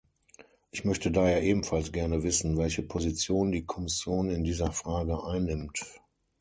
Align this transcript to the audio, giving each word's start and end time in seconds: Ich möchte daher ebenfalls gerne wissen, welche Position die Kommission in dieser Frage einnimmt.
Ich 0.71 0.83
möchte 0.83 1.11
daher 1.11 1.43
ebenfalls 1.43 1.91
gerne 1.91 2.23
wissen, 2.23 2.57
welche 2.57 2.81
Position 2.81 3.51
die 3.51 3.65
Kommission 3.67 4.31
in 4.31 4.43
dieser 4.43 4.71
Frage 4.71 5.23
einnimmt. 5.23 5.83